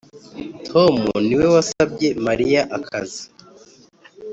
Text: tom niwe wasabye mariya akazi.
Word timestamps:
tom 0.67 0.95
niwe 1.25 1.45
wasabye 1.55 2.07
mariya 2.25 2.61
akazi. 2.77 3.23